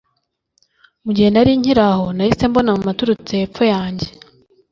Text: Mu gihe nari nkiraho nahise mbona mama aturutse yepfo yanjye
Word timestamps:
Mu 1.03 1.09
gihe 1.15 1.29
nari 1.31 1.51
nkiraho 1.59 2.05
nahise 2.15 2.43
mbona 2.49 2.69
mama 2.75 2.89
aturutse 2.93 3.31
yepfo 3.41 3.63
yanjye 3.73 4.07